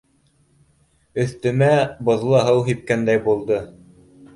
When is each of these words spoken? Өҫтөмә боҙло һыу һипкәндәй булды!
Өҫтөмә 1.25 1.69
боҙло 2.11 2.43
һыу 2.49 2.67
һипкәндәй 2.73 3.27
булды! 3.31 3.67